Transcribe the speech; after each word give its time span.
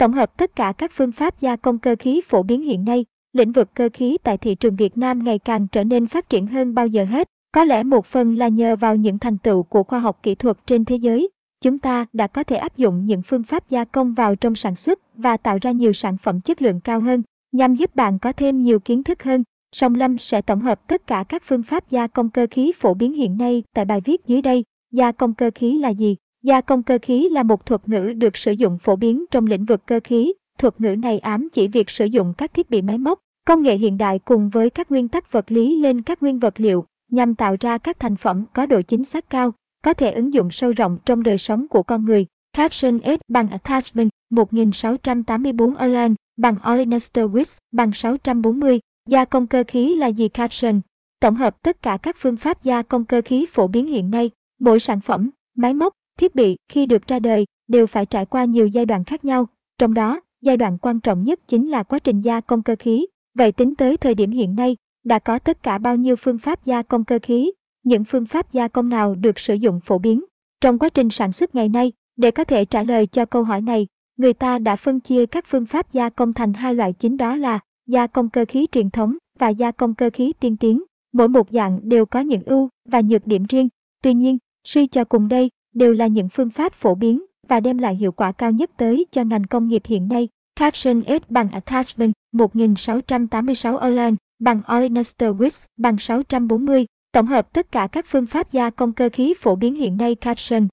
Tổng 0.00 0.12
hợp 0.12 0.36
tất 0.36 0.56
cả 0.56 0.72
các 0.78 0.92
phương 0.94 1.12
pháp 1.12 1.40
gia 1.40 1.56
công 1.56 1.78
cơ 1.78 1.96
khí 1.98 2.20
phổ 2.28 2.42
biến 2.42 2.62
hiện 2.62 2.84
nay, 2.84 3.04
lĩnh 3.32 3.52
vực 3.52 3.74
cơ 3.74 3.88
khí 3.92 4.18
tại 4.22 4.38
thị 4.38 4.54
trường 4.54 4.76
Việt 4.76 4.98
Nam 4.98 5.24
ngày 5.24 5.38
càng 5.38 5.66
trở 5.72 5.84
nên 5.84 6.06
phát 6.06 6.28
triển 6.28 6.46
hơn 6.46 6.74
bao 6.74 6.86
giờ 6.86 7.04
hết. 7.04 7.28
Có 7.52 7.64
lẽ 7.64 7.82
một 7.82 8.06
phần 8.06 8.34
là 8.38 8.48
nhờ 8.48 8.76
vào 8.76 8.96
những 8.96 9.18
thành 9.18 9.38
tựu 9.38 9.62
của 9.62 9.82
khoa 9.82 9.98
học 9.98 10.18
kỹ 10.22 10.34
thuật 10.34 10.56
trên 10.66 10.84
thế 10.84 10.96
giới, 10.96 11.28
chúng 11.60 11.78
ta 11.78 12.06
đã 12.12 12.26
có 12.26 12.44
thể 12.44 12.56
áp 12.56 12.76
dụng 12.76 13.04
những 13.04 13.22
phương 13.22 13.42
pháp 13.42 13.70
gia 13.70 13.84
công 13.84 14.14
vào 14.14 14.36
trong 14.36 14.54
sản 14.54 14.76
xuất 14.76 14.98
và 15.16 15.36
tạo 15.36 15.58
ra 15.62 15.70
nhiều 15.70 15.92
sản 15.92 16.16
phẩm 16.22 16.40
chất 16.40 16.62
lượng 16.62 16.80
cao 16.80 17.00
hơn, 17.00 17.22
nhằm 17.52 17.74
giúp 17.74 17.96
bạn 17.96 18.18
có 18.18 18.32
thêm 18.32 18.60
nhiều 18.60 18.80
kiến 18.80 19.02
thức 19.02 19.22
hơn. 19.22 19.42
Song 19.72 19.94
Lâm 19.94 20.18
sẽ 20.18 20.42
tổng 20.42 20.60
hợp 20.60 20.86
tất 20.86 21.06
cả 21.06 21.24
các 21.28 21.42
phương 21.46 21.62
pháp 21.62 21.90
gia 21.90 22.06
công 22.06 22.30
cơ 22.30 22.46
khí 22.50 22.72
phổ 22.78 22.94
biến 22.94 23.12
hiện 23.12 23.38
nay 23.38 23.62
tại 23.74 23.84
bài 23.84 24.00
viết 24.04 24.26
dưới 24.26 24.42
đây. 24.42 24.64
Gia 24.92 25.12
công 25.12 25.34
cơ 25.34 25.50
khí 25.54 25.78
là 25.78 25.88
gì? 25.88 26.16
Gia 26.42 26.60
công 26.60 26.82
cơ 26.82 26.98
khí 27.02 27.28
là 27.28 27.42
một 27.42 27.66
thuật 27.66 27.88
ngữ 27.88 28.12
được 28.12 28.36
sử 28.36 28.52
dụng 28.52 28.78
phổ 28.78 28.96
biến 28.96 29.24
trong 29.30 29.46
lĩnh 29.46 29.64
vực 29.64 29.86
cơ 29.86 30.00
khí. 30.04 30.32
Thuật 30.58 30.80
ngữ 30.80 30.96
này 30.96 31.18
ám 31.18 31.48
chỉ 31.52 31.68
việc 31.68 31.90
sử 31.90 32.04
dụng 32.04 32.34
các 32.38 32.54
thiết 32.54 32.70
bị 32.70 32.82
máy 32.82 32.98
móc, 32.98 33.18
công 33.46 33.62
nghệ 33.62 33.76
hiện 33.76 33.98
đại 33.98 34.18
cùng 34.18 34.50
với 34.50 34.70
các 34.70 34.90
nguyên 34.90 35.08
tắc 35.08 35.32
vật 35.32 35.52
lý 35.52 35.76
lên 35.76 36.02
các 36.02 36.22
nguyên 36.22 36.38
vật 36.38 36.60
liệu 36.60 36.84
nhằm 37.10 37.34
tạo 37.34 37.56
ra 37.60 37.78
các 37.78 37.98
thành 37.98 38.16
phẩm 38.16 38.44
có 38.52 38.66
độ 38.66 38.82
chính 38.82 39.04
xác 39.04 39.30
cao, 39.30 39.52
có 39.82 39.94
thể 39.94 40.12
ứng 40.12 40.34
dụng 40.34 40.50
sâu 40.50 40.72
rộng 40.72 40.98
trong 41.04 41.22
đời 41.22 41.38
sống 41.38 41.68
của 41.68 41.82
con 41.82 42.04
người. 42.04 42.26
Caption 42.52 43.00
S 43.04 43.20
bằng 43.28 43.50
Attachment 43.50 44.10
1684 44.30 45.76
Erlang 45.76 46.14
bằng 46.36 46.56
Olenester 46.72 47.24
Wix 47.24 47.44
bằng 47.72 47.92
640. 47.92 48.80
Gia 49.08 49.24
công 49.24 49.46
cơ 49.46 49.64
khí 49.66 49.96
là 49.96 50.06
gì 50.06 50.28
Caption? 50.28 50.80
Tổng 51.20 51.36
hợp 51.36 51.62
tất 51.62 51.82
cả 51.82 51.98
các 52.02 52.16
phương 52.18 52.36
pháp 52.36 52.64
gia 52.64 52.82
công 52.82 53.04
cơ 53.04 53.22
khí 53.24 53.46
phổ 53.52 53.66
biến 53.66 53.86
hiện 53.86 54.10
nay, 54.10 54.30
mỗi 54.60 54.80
sản 54.80 55.00
phẩm, 55.00 55.30
máy 55.56 55.74
móc, 55.74 55.92
thiết 56.20 56.34
bị 56.34 56.56
khi 56.68 56.86
được 56.86 57.06
ra 57.06 57.18
đời 57.18 57.46
đều 57.68 57.86
phải 57.86 58.06
trải 58.06 58.26
qua 58.26 58.44
nhiều 58.44 58.66
giai 58.66 58.86
đoạn 58.86 59.04
khác 59.04 59.24
nhau, 59.24 59.46
trong 59.78 59.94
đó, 59.94 60.20
giai 60.42 60.56
đoạn 60.56 60.78
quan 60.78 61.00
trọng 61.00 61.24
nhất 61.24 61.40
chính 61.46 61.70
là 61.70 61.82
quá 61.82 61.98
trình 61.98 62.20
gia 62.20 62.40
công 62.40 62.62
cơ 62.62 62.76
khí. 62.78 63.06
Vậy 63.34 63.52
tính 63.52 63.74
tới 63.74 63.96
thời 63.96 64.14
điểm 64.14 64.30
hiện 64.30 64.54
nay, 64.54 64.76
đã 65.04 65.18
có 65.18 65.38
tất 65.38 65.62
cả 65.62 65.78
bao 65.78 65.96
nhiêu 65.96 66.16
phương 66.16 66.38
pháp 66.38 66.64
gia 66.64 66.82
công 66.82 67.04
cơ 67.04 67.18
khí, 67.22 67.52
những 67.82 68.04
phương 68.04 68.26
pháp 68.26 68.52
gia 68.52 68.68
công 68.68 68.88
nào 68.88 69.14
được 69.14 69.38
sử 69.38 69.54
dụng 69.54 69.80
phổ 69.80 69.98
biến 69.98 70.24
trong 70.60 70.78
quá 70.78 70.88
trình 70.88 71.10
sản 71.10 71.32
xuất 71.32 71.54
ngày 71.54 71.68
nay. 71.68 71.92
Để 72.16 72.30
có 72.30 72.44
thể 72.44 72.64
trả 72.64 72.82
lời 72.82 73.06
cho 73.06 73.24
câu 73.24 73.44
hỏi 73.44 73.60
này, 73.60 73.86
người 74.16 74.32
ta 74.32 74.58
đã 74.58 74.76
phân 74.76 75.00
chia 75.00 75.26
các 75.26 75.44
phương 75.48 75.66
pháp 75.66 75.92
gia 75.92 76.10
công 76.10 76.32
thành 76.32 76.52
hai 76.52 76.74
loại 76.74 76.92
chính 76.92 77.16
đó 77.16 77.36
là 77.36 77.58
gia 77.86 78.06
công 78.06 78.30
cơ 78.30 78.44
khí 78.48 78.66
truyền 78.72 78.90
thống 78.90 79.16
và 79.38 79.48
gia 79.48 79.70
công 79.70 79.94
cơ 79.94 80.10
khí 80.12 80.32
tiên 80.40 80.56
tiến. 80.56 80.82
Mỗi 81.12 81.28
một 81.28 81.50
dạng 81.50 81.80
đều 81.82 82.06
có 82.06 82.20
những 82.20 82.42
ưu 82.42 82.68
và 82.88 83.00
nhược 83.00 83.26
điểm 83.26 83.44
riêng. 83.48 83.68
Tuy 84.02 84.14
nhiên, 84.14 84.38
suy 84.64 84.86
cho 84.86 85.04
cùng 85.04 85.28
đây 85.28 85.50
đều 85.74 85.92
là 85.92 86.06
những 86.06 86.28
phương 86.28 86.50
pháp 86.50 86.72
phổ 86.72 86.94
biến 86.94 87.24
và 87.48 87.60
đem 87.60 87.78
lại 87.78 87.96
hiệu 87.96 88.12
quả 88.12 88.32
cao 88.32 88.50
nhất 88.50 88.70
tới 88.76 89.06
cho 89.10 89.24
ngành 89.24 89.44
công 89.44 89.68
nghiệp 89.68 89.82
hiện 89.84 90.08
nay. 90.08 90.28
Caption 90.56 91.02
S 91.02 91.30
bằng 91.30 91.50
Attachment 91.50 92.12
1686 92.32 93.78
Erlang 93.78 94.16
bằng 94.38 94.60
Olenester 94.76 95.34
Wix 95.36 95.64
bằng 95.76 95.98
640. 95.98 96.86
Tổng 97.12 97.26
hợp 97.26 97.52
tất 97.52 97.72
cả 97.72 97.88
các 97.92 98.06
phương 98.08 98.26
pháp 98.26 98.52
gia 98.52 98.70
công 98.70 98.92
cơ 98.92 99.08
khí 99.12 99.34
phổ 99.40 99.56
biến 99.56 99.74
hiện 99.74 99.96
nay 99.96 100.14
Caption. 100.14 100.68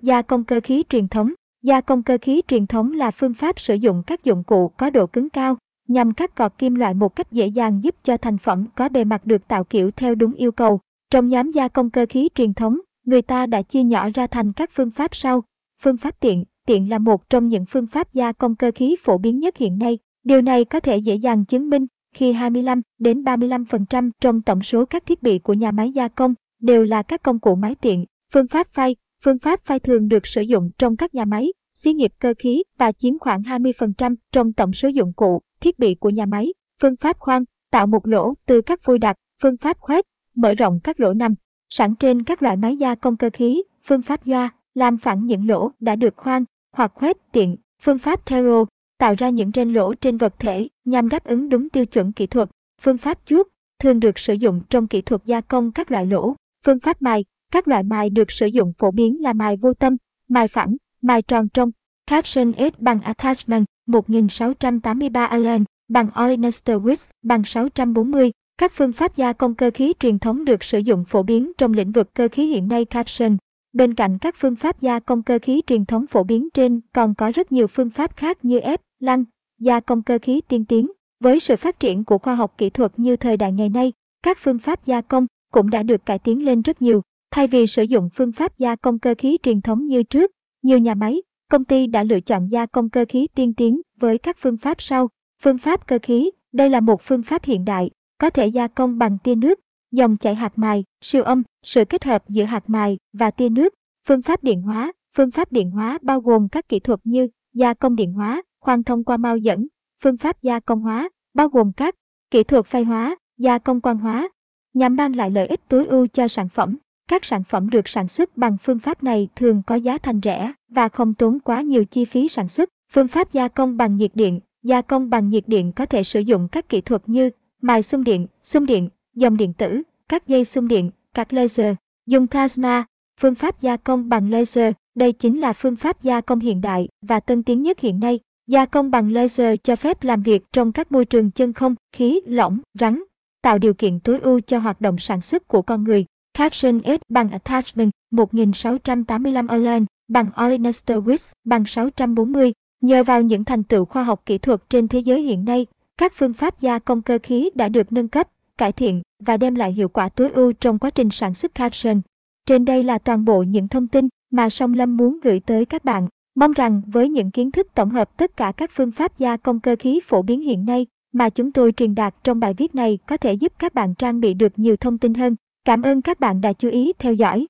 Gia 0.00 0.22
công 0.22 0.44
cơ 0.44 0.60
khí 0.64 0.84
truyền 0.88 1.08
thống 1.08 1.32
Gia 1.62 1.80
công 1.80 2.02
cơ 2.02 2.18
khí 2.22 2.42
truyền 2.48 2.66
thống 2.66 2.92
là 2.92 3.10
phương 3.10 3.34
pháp 3.34 3.60
sử 3.60 3.74
dụng 3.74 4.02
các 4.06 4.24
dụng 4.24 4.44
cụ 4.44 4.68
có 4.68 4.90
độ 4.90 5.06
cứng 5.06 5.30
cao 5.30 5.56
nhằm 5.88 6.12
cắt 6.12 6.36
gọt 6.36 6.52
kim 6.58 6.74
loại 6.74 6.94
một 6.94 7.16
cách 7.16 7.32
dễ 7.32 7.46
dàng 7.46 7.84
giúp 7.84 7.94
cho 8.02 8.16
thành 8.16 8.38
phẩm 8.38 8.66
có 8.74 8.88
bề 8.88 9.04
mặt 9.04 9.26
được 9.26 9.48
tạo 9.48 9.64
kiểu 9.64 9.90
theo 9.90 10.14
đúng 10.14 10.32
yêu 10.32 10.52
cầu. 10.52 10.80
Trong 11.10 11.26
nhóm 11.26 11.50
gia 11.50 11.68
công 11.68 11.90
cơ 11.90 12.06
khí 12.08 12.28
truyền 12.34 12.54
thống, 12.54 12.80
người 13.04 13.22
ta 13.22 13.46
đã 13.46 13.62
chia 13.62 13.82
nhỏ 13.82 14.08
ra 14.14 14.26
thành 14.26 14.52
các 14.52 14.70
phương 14.72 14.90
pháp 14.90 15.14
sau. 15.14 15.44
Phương 15.82 15.96
pháp 15.96 16.20
tiện, 16.20 16.44
tiện 16.66 16.90
là 16.90 16.98
một 16.98 17.30
trong 17.30 17.46
những 17.46 17.64
phương 17.66 17.86
pháp 17.86 18.14
gia 18.14 18.32
công 18.32 18.56
cơ 18.56 18.70
khí 18.74 18.96
phổ 19.02 19.18
biến 19.18 19.38
nhất 19.38 19.56
hiện 19.56 19.78
nay. 19.78 19.98
Điều 20.24 20.42
này 20.42 20.64
có 20.64 20.80
thể 20.80 20.96
dễ 20.96 21.14
dàng 21.14 21.44
chứng 21.44 21.70
minh 21.70 21.86
khi 22.14 22.32
25 22.32 22.82
đến 22.98 23.22
35% 23.22 24.10
trong 24.20 24.42
tổng 24.42 24.62
số 24.62 24.84
các 24.84 25.06
thiết 25.06 25.22
bị 25.22 25.38
của 25.38 25.52
nhà 25.52 25.70
máy 25.70 25.90
gia 25.90 26.08
công 26.08 26.34
đều 26.60 26.84
là 26.84 27.02
các 27.02 27.22
công 27.22 27.38
cụ 27.38 27.54
máy 27.54 27.74
tiện. 27.74 28.04
Phương 28.32 28.46
pháp 28.46 28.68
phay, 28.68 28.96
phương 29.24 29.38
pháp 29.38 29.64
phay 29.64 29.80
thường 29.80 30.08
được 30.08 30.26
sử 30.26 30.40
dụng 30.40 30.70
trong 30.78 30.96
các 30.96 31.14
nhà 31.14 31.24
máy, 31.24 31.52
xí 31.74 31.92
nghiệp 31.92 32.12
cơ 32.18 32.34
khí 32.38 32.62
và 32.78 32.92
chiếm 32.92 33.18
khoảng 33.18 33.42
20% 33.42 34.14
trong 34.32 34.52
tổng 34.52 34.72
số 34.72 34.88
dụng 34.88 35.12
cụ, 35.12 35.40
thiết 35.60 35.78
bị 35.78 35.94
của 35.94 36.10
nhà 36.10 36.26
máy. 36.26 36.54
Phương 36.80 36.96
pháp 36.96 37.18
khoan, 37.18 37.44
tạo 37.70 37.86
một 37.86 38.06
lỗ 38.06 38.34
từ 38.46 38.60
các 38.60 38.80
phôi 38.82 38.98
đặc, 38.98 39.16
phương 39.42 39.56
pháp 39.56 39.78
khoét, 39.78 40.04
mở 40.36 40.54
rộng 40.54 40.80
các 40.84 41.00
lỗ 41.00 41.14
nằm, 41.14 41.34
sẵn 41.74 41.94
trên 41.94 42.22
các 42.22 42.42
loại 42.42 42.56
máy 42.56 42.76
gia 42.76 42.94
công 42.94 43.16
cơ 43.16 43.30
khí, 43.32 43.62
phương 43.84 44.02
pháp 44.02 44.20
doa, 44.26 44.50
làm 44.74 44.96
phẳng 44.96 45.26
những 45.26 45.48
lỗ 45.48 45.70
đã 45.80 45.96
được 45.96 46.16
khoan 46.16 46.44
hoặc 46.72 46.92
khoét 46.94 47.16
tiện, 47.32 47.56
phương 47.82 47.98
pháp 47.98 48.30
Tero, 48.30 48.64
tạo 48.98 49.14
ra 49.18 49.28
những 49.28 49.50
rên 49.50 49.72
lỗ 49.72 49.94
trên 49.94 50.16
vật 50.16 50.34
thể 50.38 50.68
nhằm 50.84 51.08
đáp 51.08 51.24
ứng 51.24 51.48
đúng 51.48 51.68
tiêu 51.68 51.86
chuẩn 51.86 52.12
kỹ 52.12 52.26
thuật. 52.26 52.50
Phương 52.80 52.98
pháp 52.98 53.18
chuốt 53.24 53.48
thường 53.78 54.00
được 54.00 54.18
sử 54.18 54.32
dụng 54.32 54.60
trong 54.68 54.86
kỹ 54.86 55.02
thuật 55.02 55.24
gia 55.24 55.40
công 55.40 55.72
các 55.72 55.90
loại 55.90 56.06
lỗ. 56.06 56.34
Phương 56.64 56.78
pháp 56.78 57.02
mài, 57.02 57.24
các 57.52 57.68
loại 57.68 57.82
mài 57.82 58.10
được 58.10 58.30
sử 58.30 58.46
dụng 58.46 58.72
phổ 58.78 58.90
biến 58.90 59.22
là 59.22 59.32
mài 59.32 59.56
vô 59.56 59.74
tâm, 59.74 59.96
mài 60.28 60.48
phẳng, 60.48 60.76
mài 61.02 61.22
tròn 61.22 61.48
trong. 61.48 61.70
Caption 62.06 62.52
S 62.52 62.78
bằng 62.78 63.00
Attachment 63.00 63.64
1683 63.86 65.26
Allen 65.26 65.64
bằng 65.88 66.08
Olenester 66.24 66.76
width 66.76 67.06
bằng 67.22 67.44
640. 67.44 68.32
Các 68.62 68.72
phương 68.74 68.92
pháp 68.92 69.16
gia 69.16 69.32
công 69.32 69.54
cơ 69.54 69.70
khí 69.74 69.92
truyền 69.98 70.18
thống 70.18 70.44
được 70.44 70.64
sử 70.64 70.78
dụng 70.78 71.04
phổ 71.04 71.22
biến 71.22 71.52
trong 71.58 71.72
lĩnh 71.72 71.92
vực 71.92 72.14
cơ 72.14 72.28
khí 72.32 72.46
hiện 72.46 72.68
nay 72.68 72.84
Caption. 72.84 73.36
Bên 73.72 73.94
cạnh 73.94 74.18
các 74.20 74.34
phương 74.38 74.56
pháp 74.56 74.80
gia 74.80 75.00
công 75.00 75.22
cơ 75.22 75.38
khí 75.42 75.62
truyền 75.66 75.84
thống 75.84 76.06
phổ 76.06 76.22
biến 76.22 76.48
trên, 76.54 76.80
còn 76.92 77.14
có 77.14 77.32
rất 77.34 77.52
nhiều 77.52 77.66
phương 77.66 77.90
pháp 77.90 78.16
khác 78.16 78.44
như 78.44 78.58
ép, 78.58 78.80
lăn, 79.00 79.24
gia 79.60 79.80
công 79.80 80.02
cơ 80.02 80.18
khí 80.22 80.40
tiên 80.48 80.64
tiến. 80.64 80.90
Với 81.20 81.40
sự 81.40 81.56
phát 81.56 81.80
triển 81.80 82.04
của 82.04 82.18
khoa 82.18 82.34
học 82.34 82.54
kỹ 82.58 82.70
thuật 82.70 82.98
như 82.98 83.16
thời 83.16 83.36
đại 83.36 83.52
ngày 83.52 83.68
nay, 83.68 83.92
các 84.22 84.38
phương 84.40 84.58
pháp 84.58 84.86
gia 84.86 85.00
công 85.00 85.26
cũng 85.52 85.70
đã 85.70 85.82
được 85.82 86.06
cải 86.06 86.18
tiến 86.18 86.44
lên 86.44 86.62
rất 86.62 86.82
nhiều. 86.82 87.02
Thay 87.30 87.46
vì 87.46 87.66
sử 87.66 87.82
dụng 87.82 88.08
phương 88.14 88.32
pháp 88.32 88.58
gia 88.58 88.76
công 88.76 88.98
cơ 88.98 89.14
khí 89.18 89.38
truyền 89.42 89.60
thống 89.60 89.86
như 89.86 90.02
trước, 90.02 90.30
nhiều 90.62 90.78
nhà 90.78 90.94
máy, 90.94 91.22
công 91.50 91.64
ty 91.64 91.86
đã 91.86 92.02
lựa 92.02 92.20
chọn 92.20 92.48
gia 92.50 92.66
công 92.66 92.90
cơ 92.90 93.04
khí 93.08 93.26
tiên 93.34 93.54
tiến 93.54 93.80
với 94.00 94.18
các 94.18 94.36
phương 94.38 94.56
pháp 94.56 94.82
sau. 94.82 95.08
Phương 95.42 95.58
pháp 95.58 95.86
cơ 95.86 95.98
khí, 96.02 96.30
đây 96.52 96.70
là 96.70 96.80
một 96.80 97.02
phương 97.02 97.22
pháp 97.22 97.44
hiện 97.44 97.64
đại, 97.64 97.90
có 98.22 98.30
thể 98.30 98.46
gia 98.46 98.68
công 98.68 98.98
bằng 98.98 99.18
tia 99.18 99.34
nước, 99.34 99.60
dòng 99.90 100.16
chảy 100.16 100.34
hạt 100.34 100.52
mài, 100.56 100.84
siêu 101.00 101.22
âm, 101.22 101.42
sự 101.62 101.84
kết 101.84 102.04
hợp 102.04 102.28
giữa 102.28 102.44
hạt 102.44 102.64
mài 102.66 102.98
và 103.12 103.30
tia 103.30 103.48
nước, 103.48 103.74
phương 104.06 104.22
pháp 104.22 104.44
điện 104.44 104.62
hóa. 104.62 104.92
Phương 105.16 105.30
pháp 105.30 105.52
điện 105.52 105.70
hóa 105.70 105.98
bao 106.02 106.20
gồm 106.20 106.48
các 106.48 106.68
kỹ 106.68 106.78
thuật 106.78 107.00
như 107.04 107.28
gia 107.54 107.74
công 107.74 107.96
điện 107.96 108.12
hóa, 108.12 108.42
khoan 108.60 108.82
thông 108.82 109.04
qua 109.04 109.16
mau 109.16 109.36
dẫn, 109.36 109.66
phương 110.02 110.16
pháp 110.16 110.42
gia 110.42 110.60
công 110.60 110.80
hóa, 110.80 111.08
bao 111.34 111.48
gồm 111.48 111.72
các 111.72 111.94
kỹ 112.30 112.42
thuật 112.42 112.66
phay 112.66 112.84
hóa, 112.84 113.16
gia 113.38 113.58
công 113.58 113.80
quang 113.80 113.98
hóa, 113.98 114.28
nhằm 114.74 114.96
mang 114.96 115.16
lại 115.16 115.30
lợi 115.30 115.46
ích 115.46 115.60
tối 115.68 115.86
ưu 115.86 116.06
cho 116.06 116.28
sản 116.28 116.48
phẩm. 116.48 116.76
Các 117.08 117.24
sản 117.24 117.42
phẩm 117.48 117.70
được 117.70 117.88
sản 117.88 118.08
xuất 118.08 118.36
bằng 118.36 118.56
phương 118.62 118.78
pháp 118.78 119.02
này 119.02 119.28
thường 119.36 119.62
có 119.66 119.74
giá 119.74 119.98
thành 119.98 120.20
rẻ 120.22 120.52
và 120.68 120.88
không 120.88 121.14
tốn 121.14 121.40
quá 121.40 121.62
nhiều 121.62 121.84
chi 121.84 122.04
phí 122.04 122.28
sản 122.28 122.48
xuất. 122.48 122.68
Phương 122.92 123.08
pháp 123.08 123.32
gia 123.32 123.48
công 123.48 123.76
bằng 123.76 123.96
nhiệt 123.96 124.10
điện, 124.14 124.40
gia 124.62 124.82
công 124.82 125.10
bằng 125.10 125.28
nhiệt 125.28 125.44
điện 125.46 125.72
có 125.72 125.86
thể 125.86 126.02
sử 126.02 126.20
dụng 126.20 126.48
các 126.48 126.68
kỹ 126.68 126.80
thuật 126.80 127.02
như 127.06 127.30
mài 127.62 127.82
xung 127.82 128.04
điện, 128.04 128.26
xung 128.44 128.66
điện, 128.66 128.88
dòng 129.14 129.36
điện 129.36 129.52
tử, 129.52 129.82
các 130.08 130.26
dây 130.26 130.44
xung 130.44 130.68
điện, 130.68 130.90
các 131.14 131.32
laser, 131.32 131.74
dùng 132.06 132.26
plasma, 132.26 132.84
phương 133.20 133.34
pháp 133.34 133.60
gia 133.60 133.76
công 133.76 134.08
bằng 134.08 134.30
laser. 134.30 134.74
Đây 134.94 135.12
chính 135.12 135.40
là 135.40 135.52
phương 135.52 135.76
pháp 135.76 136.02
gia 136.02 136.20
công 136.20 136.40
hiện 136.40 136.60
đại 136.60 136.88
và 137.02 137.20
tân 137.20 137.42
tiến 137.42 137.62
nhất 137.62 137.80
hiện 137.80 138.00
nay. 138.00 138.20
Gia 138.46 138.66
công 138.66 138.90
bằng 138.90 139.12
laser 139.12 139.58
cho 139.62 139.76
phép 139.76 140.02
làm 140.02 140.22
việc 140.22 140.42
trong 140.52 140.72
các 140.72 140.92
môi 140.92 141.04
trường 141.04 141.30
chân 141.30 141.52
không, 141.52 141.74
khí, 141.92 142.20
lỏng, 142.26 142.58
rắn, 142.80 143.02
tạo 143.42 143.58
điều 143.58 143.74
kiện 143.74 144.00
tối 144.00 144.18
ưu 144.18 144.40
cho 144.40 144.58
hoạt 144.58 144.80
động 144.80 144.98
sản 144.98 145.20
xuất 145.20 145.48
của 145.48 145.62
con 145.62 145.84
người. 145.84 146.04
Caption 146.34 146.80
S 146.84 147.00
bằng 147.08 147.30
Attachment 147.30 147.90
1685 148.10 149.46
Erlang 149.46 149.86
bằng 150.08 150.30
Olenester 150.44 150.98
bằng 151.44 151.64
640. 151.66 152.52
Nhờ 152.80 153.04
vào 153.04 153.22
những 153.22 153.44
thành 153.44 153.62
tựu 153.62 153.84
khoa 153.84 154.02
học 154.02 154.22
kỹ 154.26 154.38
thuật 154.38 154.62
trên 154.70 154.88
thế 154.88 154.98
giới 154.98 155.22
hiện 155.22 155.44
nay, 155.44 155.66
các 155.98 156.12
phương 156.16 156.32
pháp 156.32 156.60
gia 156.60 156.78
công 156.78 157.02
cơ 157.02 157.18
khí 157.22 157.50
đã 157.54 157.68
được 157.68 157.92
nâng 157.92 158.08
cấp, 158.08 158.28
cải 158.58 158.72
thiện 158.72 159.02
và 159.18 159.36
đem 159.36 159.54
lại 159.54 159.72
hiệu 159.72 159.88
quả 159.88 160.08
tối 160.08 160.30
ưu 160.30 160.52
trong 160.52 160.78
quá 160.78 160.90
trình 160.90 161.10
sản 161.10 161.34
xuất 161.34 161.54
caption. 161.54 162.00
Trên 162.46 162.64
đây 162.64 162.84
là 162.84 162.98
toàn 162.98 163.24
bộ 163.24 163.42
những 163.42 163.68
thông 163.68 163.88
tin 163.88 164.08
mà 164.30 164.50
Song 164.50 164.74
Lâm 164.74 164.96
muốn 164.96 165.18
gửi 165.22 165.40
tới 165.40 165.64
các 165.64 165.84
bạn. 165.84 166.08
Mong 166.34 166.52
rằng 166.52 166.82
với 166.86 167.08
những 167.08 167.30
kiến 167.30 167.50
thức 167.50 167.66
tổng 167.74 167.90
hợp 167.90 168.16
tất 168.16 168.36
cả 168.36 168.52
các 168.56 168.70
phương 168.74 168.92
pháp 168.92 169.18
gia 169.18 169.36
công 169.36 169.60
cơ 169.60 169.76
khí 169.78 170.00
phổ 170.06 170.22
biến 170.22 170.40
hiện 170.40 170.64
nay 170.64 170.86
mà 171.12 171.30
chúng 171.30 171.52
tôi 171.52 171.72
truyền 171.72 171.94
đạt 171.94 172.14
trong 172.24 172.40
bài 172.40 172.54
viết 172.54 172.74
này 172.74 172.98
có 173.06 173.16
thể 173.16 173.32
giúp 173.32 173.52
các 173.58 173.74
bạn 173.74 173.94
trang 173.94 174.20
bị 174.20 174.34
được 174.34 174.58
nhiều 174.58 174.76
thông 174.76 174.98
tin 174.98 175.14
hơn. 175.14 175.36
Cảm 175.64 175.82
ơn 175.82 176.02
các 176.02 176.20
bạn 176.20 176.40
đã 176.40 176.52
chú 176.52 176.68
ý 176.68 176.92
theo 176.98 177.14
dõi. 177.14 177.46